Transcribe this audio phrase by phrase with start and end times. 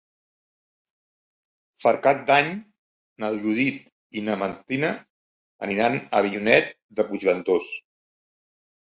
[1.85, 2.49] Per Cap d'Any
[3.25, 3.79] na Judit
[4.17, 4.93] i na Martina
[5.71, 7.75] aniran a Avinyonet de Puigventós.